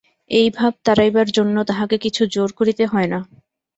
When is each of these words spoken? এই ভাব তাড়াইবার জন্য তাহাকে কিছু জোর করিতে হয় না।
এই 0.31 0.47
ভাব 0.49 0.73
তাড়াইবার 0.85 1.27
জন্য 1.31 1.55
তাহাকে 1.63 1.95
কিছু 1.97 2.21
জোর 2.25 2.49
করিতে 2.59 2.83
হয় 2.85 3.07
না। 3.07 3.19